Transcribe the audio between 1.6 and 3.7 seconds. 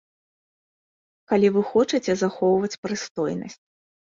хочаце захоўваць прыстойнасць.